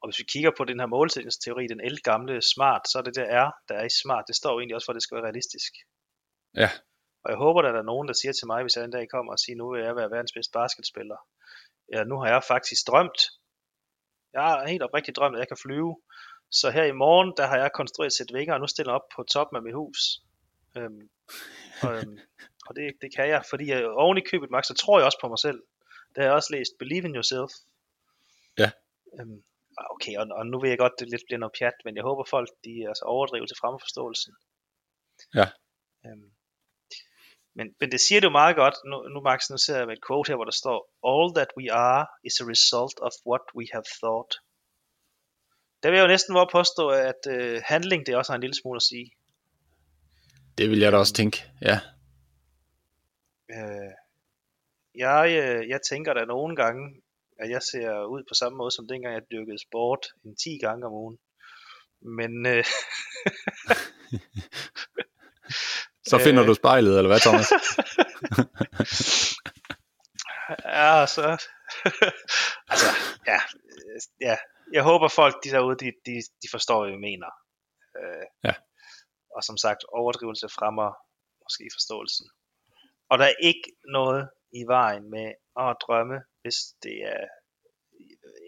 [0.01, 3.27] Og hvis vi kigger på den her målsætningsteori, den gamle smart, så er det der
[3.45, 5.25] R, der er i smart, det står jo egentlig også for, at det skal være
[5.25, 5.73] realistisk.
[6.55, 6.69] Ja,
[7.23, 9.09] Og jeg håber, at der er nogen, der siger til mig, hvis jeg en dag
[9.09, 11.17] kommer og siger, nu vil jeg være verdens bedste basketspiller.
[11.93, 13.19] Ja, nu har jeg faktisk drømt.
[14.33, 16.01] Jeg har helt oprigtigt drømt, at jeg kan flyve.
[16.51, 18.95] Så her i morgen, der har jeg konstrueret et sæt vinger, og nu stiller jeg
[18.95, 19.99] op på toppen af mit hus.
[20.77, 21.09] Øhm,
[21.83, 22.17] og, øhm,
[22.67, 25.17] og det, det kan jeg, fordi jeg oven i købet, Max, så tror jeg også
[25.21, 25.59] på mig selv.
[26.15, 27.51] Der har jeg også læst Believe in Yourself.
[28.57, 28.71] Ja.
[29.19, 29.43] Øhm,
[29.93, 32.23] okay, og, og nu ved jeg godt, det lidt bliver noget pjat, men jeg håber
[32.29, 34.33] folk, de altså overdriver til fremme forståelsen.
[35.35, 35.47] Ja.
[36.05, 36.31] Øhm,
[37.57, 38.75] men, men det siger det jo meget godt.
[38.89, 40.79] Nu, nu Max, nu ser jeg med et quote her, hvor der står,
[41.11, 44.31] All that we are is a result of what we have thought.
[45.83, 48.59] Der vil jeg jo næsten at påstå, at øh, handling, det også har en lille
[48.61, 49.07] smule at sige.
[50.57, 51.37] det vil jeg da også tænke.
[51.61, 51.79] Ja,
[53.57, 53.91] Øh,
[54.95, 57.01] jeg, øh, jeg tænker da nogle gange,
[57.39, 60.85] at jeg ser ud på samme måde, som dengang jeg dyrkede sport en 10 gange
[60.85, 61.17] om ugen.
[62.01, 62.65] Men øh,
[66.09, 66.47] så finder Øh.
[66.47, 67.51] du spejlet, eller hvad, Thomas?
[70.79, 71.25] ja, så...
[72.71, 72.87] altså,
[73.27, 74.37] ja, øh, ja.
[74.73, 77.29] Jeg håber folk de derude, de, de, de forstår, hvad vi mener.
[77.99, 78.53] Øh, Ja.
[79.35, 80.89] Og som sagt, overdrivelse fremmer
[81.45, 82.25] måske forståelsen.
[83.09, 83.67] Og der er ikke
[83.97, 87.27] noget i vejen med at drømme, hvis det er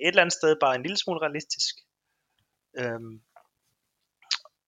[0.04, 1.76] et eller andet sted bare en lille smule realistisk.
[2.78, 3.22] Øhm,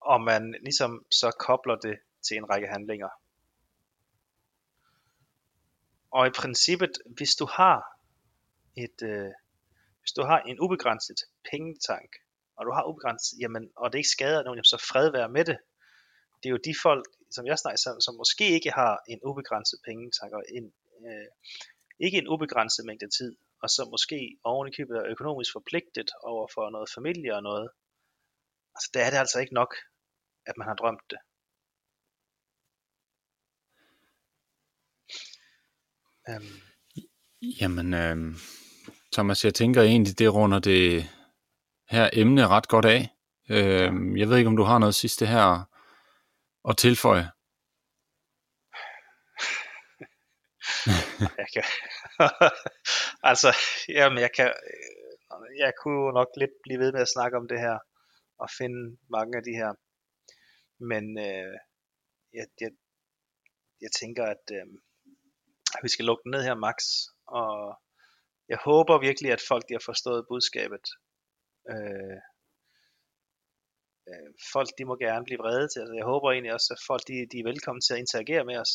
[0.01, 3.09] og man ligesom så kobler det til en række handlinger.
[6.11, 7.79] Og i princippet, hvis du har
[8.77, 9.31] et, øh,
[10.01, 11.19] hvis du har en ubegrænset
[11.51, 12.11] pengetank,
[12.57, 15.45] og du har ubegrænset, jamen, og det ikke skader nogen, jamen, så fred være med
[15.45, 15.57] det.
[16.39, 19.79] Det er jo de folk, som jeg snakker som, som måske ikke har en ubegrænset
[19.85, 20.73] pengetank, og en,
[21.09, 21.27] øh,
[22.05, 23.31] ikke en ubegrænset mængde tid,
[23.63, 27.69] og som måske oven i købet er økonomisk forpligtet over for noget familie og noget.
[28.75, 29.71] Altså, der er det altså ikke nok,
[30.49, 31.19] at man har drømt det.
[36.29, 36.61] Øhm,
[37.61, 38.35] Jamen, øh,
[39.13, 41.09] Thomas, jeg tænker egentlig, det runder det
[41.89, 43.09] her emne ret godt af.
[43.49, 45.69] Øh, jeg ved ikke, om du har noget sidste her
[46.69, 47.31] at tilføje.
[51.41, 51.63] jeg kan,
[53.31, 53.49] altså,
[53.89, 54.53] jamen, jeg kan,
[55.57, 57.77] jeg kunne nok lidt blive ved med at snakke om det her,
[58.37, 59.71] og finde mange af de her,
[60.91, 61.55] men øh,
[62.33, 62.71] jeg, jeg,
[63.81, 64.65] jeg tænker, at øh,
[65.83, 66.77] vi skal lukke den ned her, Max,
[67.27, 67.79] og
[68.49, 70.85] jeg håber virkelig, at folk de har forstået budskabet.
[71.71, 72.17] Øh,
[74.09, 77.03] øh, folk de må gerne blive vrede til, altså jeg håber egentlig også, at folk
[77.07, 78.73] de, de er velkommen til at interagere med os.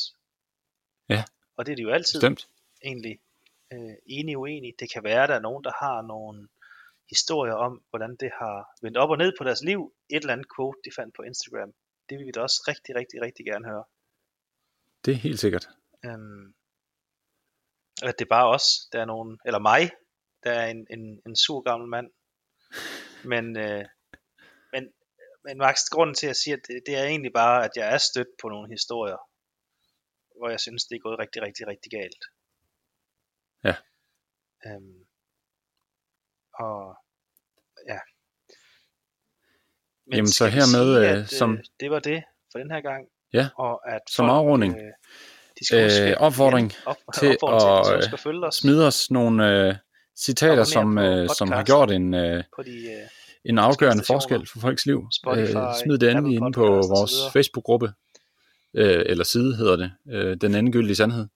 [1.08, 1.24] Ja.
[1.58, 2.48] Og det er de jo altid Bestemt.
[2.84, 3.20] egentlig
[3.72, 4.74] øh, enig uenig.
[4.80, 6.48] Det kan være, at der er nogen, der har nogle
[7.10, 9.94] historier om, hvordan det har vendt op og ned på deres liv.
[10.10, 11.72] Et eller andet quote, de fandt på Instagram.
[12.08, 13.84] Det vil vi da også rigtig, rigtig, rigtig gerne høre.
[15.04, 15.68] Det er helt sikkert.
[16.04, 16.54] Øhm,
[18.02, 19.90] at det er bare os, der er nogen, eller mig,
[20.44, 22.10] der er en, en, en sur gammel mand.
[23.24, 23.84] Men, øh,
[24.72, 24.92] men,
[25.44, 27.98] men Max, grunden til at sige, at det, det er egentlig bare, at jeg er
[27.98, 29.27] stødt på nogle historier,
[30.38, 32.22] hvor jeg synes, det er gået rigtig, rigtig, rigtig galt.
[33.64, 33.74] Ja.
[34.66, 34.98] Øhm,
[36.54, 36.96] og
[37.88, 37.98] ja.
[40.06, 42.22] Men Jamen, så hermed, sige, øh, at, som- øh, det var det
[42.52, 43.08] for den her gang.
[43.32, 44.76] Ja, Og at som folk, afrunding.
[44.76, 44.92] Øh,
[45.58, 49.10] de skal Øh, opfordring igen, op, til opfordring til, at, skal følge os Smid os
[49.10, 49.74] nogle øh,
[50.16, 53.08] citater, som, øh, som har gjort en, øh, de øh,
[53.44, 55.08] en afgørende forskel for folks liv.
[55.12, 57.12] Spotify, Øh, smid det endelig inde på vores.
[57.32, 57.92] Facebook-gruppe,
[58.74, 61.26] øh, eller side hedder det, øh, Den Endegyldige Sandhed.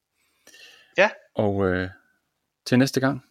[0.98, 1.10] Ja.
[1.34, 1.88] Og øh,
[2.66, 3.24] til næste gang.